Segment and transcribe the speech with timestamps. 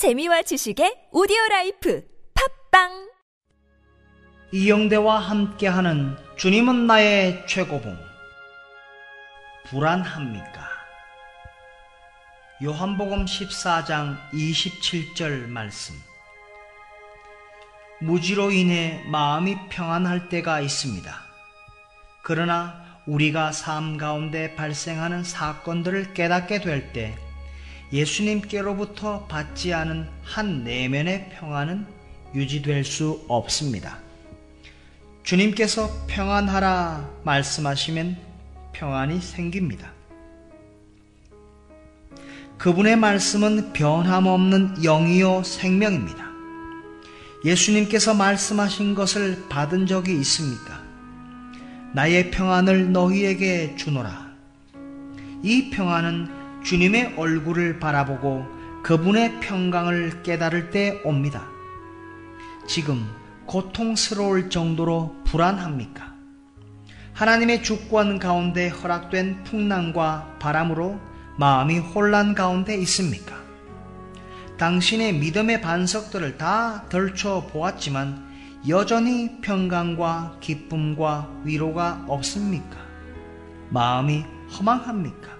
[0.00, 2.02] 재미와 지식의 오디오 라이프
[2.72, 3.10] 팟빵
[4.50, 7.98] 이영대와 함께하는 주님은 나의 최고봉
[9.66, 10.66] 불안합니까?
[12.62, 15.94] 요한복음 14장 27절 말씀
[18.00, 21.14] 무지로 인해 마음이 평안할 때가 있습니다.
[22.22, 27.29] 그러나 우리가 삶 가운데 발생하는 사건들을 깨닫게 될때
[27.92, 31.86] 예수님께로부터 받지 않은 한 내면의 평안은
[32.34, 33.98] 유지될 수 없습니다.
[35.22, 38.16] 주님께서 평안하라 말씀하시면
[38.72, 39.92] 평안이 생깁니다.
[42.58, 46.30] 그분의 말씀은 변함없는 영이요 생명입니다.
[47.44, 50.80] 예수님께서 말씀하신 것을 받은 적이 있습니까?
[51.94, 54.30] 나의 평안을 너희에게 주노라.
[55.42, 58.46] 이 평안은 주님의 얼굴을 바라보고
[58.82, 61.46] 그분의 평강을 깨달을 때 옵니다.
[62.66, 63.06] 지금
[63.46, 66.14] 고통스러울 정도로 불안합니까?
[67.14, 71.00] 하나님의 주권 가운데 허락된 풍랑과 바람으로
[71.36, 73.36] 마음이 혼란 가운데 있습니까?
[74.56, 78.30] 당신의 믿음의 반석들을 다 덜쳐 보았지만
[78.68, 82.76] 여전히 평강과 기쁨과 위로가 없습니까?
[83.70, 85.39] 마음이 허망합니까?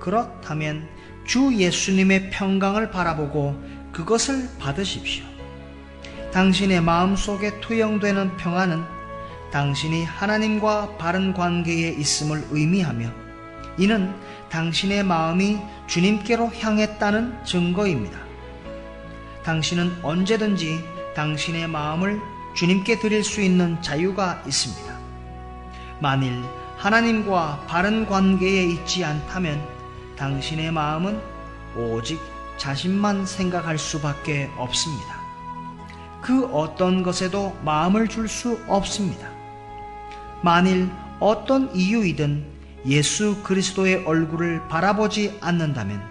[0.00, 0.88] 그렇다면
[1.24, 3.62] 주 예수님의 평강을 바라보고
[3.92, 5.24] 그것을 받으십시오.
[6.32, 8.82] 당신의 마음 속에 투영되는 평안은
[9.52, 13.10] 당신이 하나님과 바른 관계에 있음을 의미하며
[13.78, 14.14] 이는
[14.48, 18.18] 당신의 마음이 주님께로 향했다는 증거입니다.
[19.42, 20.84] 당신은 언제든지
[21.14, 22.20] 당신의 마음을
[22.54, 24.98] 주님께 드릴 수 있는 자유가 있습니다.
[26.00, 26.42] 만일
[26.76, 29.79] 하나님과 바른 관계에 있지 않다면
[30.20, 31.18] 당신의 마음은
[31.74, 32.20] 오직
[32.58, 35.18] 자신만 생각할 수밖에 없습니다.
[36.20, 39.30] 그 어떤 것에도 마음을 줄 수 없습니다.
[40.42, 40.90] 만일
[41.20, 42.44] 어떤 이유이든
[42.84, 46.02] 예수 그리스도의 얼굴을 바라보지 않는다면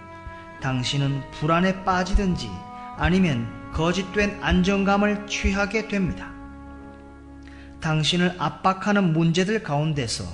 [0.60, 2.50] 당신은 불안에 빠지든지
[2.96, 6.32] 아니면 거짓된 안정감을 취하게 됩니다.
[7.80, 10.24] 당신을 압박하는 문제들 가운데서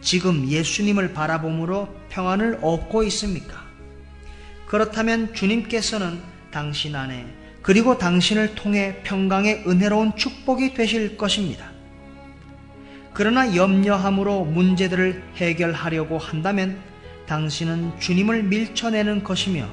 [0.00, 3.64] 지금 예수님을 바라봄으로 평안을 얻고 있습니까?
[4.66, 6.20] 그렇다면 주님께서는
[6.50, 7.26] 당신 안에
[7.62, 11.70] 그리고 당신을 통해 평강의 은혜로운 축복이 되실 것입니다.
[13.12, 16.78] 그러나 염려함으로 문제들을 해결하려고 한다면
[17.26, 19.68] 당신은 주님을 밀쳐내는 것이며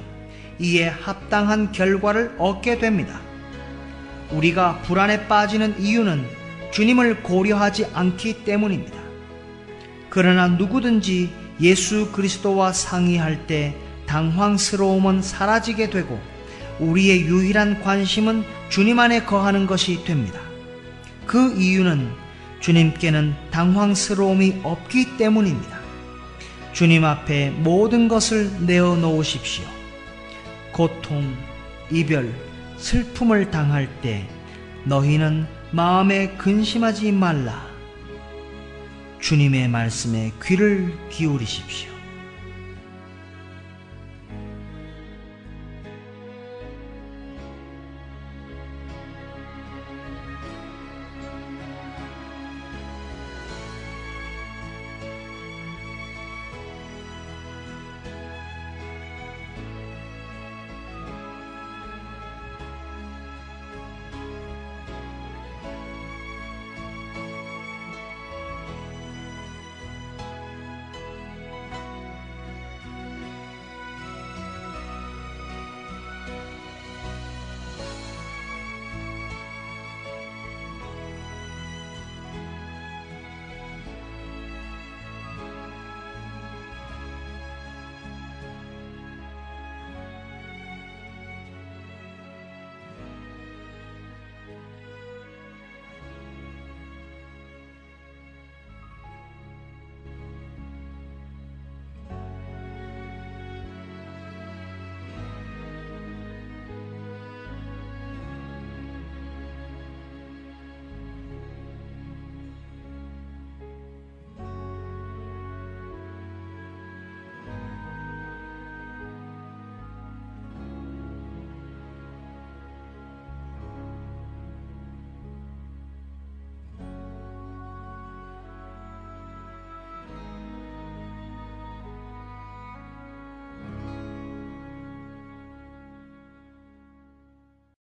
[0.58, 3.20] 이에 합당한 결과를 얻게 됩니다.
[4.30, 6.26] 우리가 불안에 빠지는 이유는
[6.72, 9.05] 주님을 고려하지 않기 때문입니다.
[10.16, 16.18] 그러나 누구든지 예수 그리스도와 상의할 때 당황스러움은 사라지게 되고
[16.80, 20.40] 우리의 유일한 관심은 주님 안에 거하는 것이 됩니다.
[21.26, 22.10] 그 이유는
[22.60, 25.78] 주님께는 당황스러움이 없기 때문입니다.
[26.72, 29.66] 주님 앞에 모든 것을 내어 놓으십시오.
[30.72, 31.36] 고통,
[31.90, 32.32] 이별,
[32.78, 34.26] 슬픔을 당할 때
[34.84, 37.75] 너희는 마음에 근심하지 말라.
[39.26, 41.95] 주님의 말씀에 귀를 기울이십시오.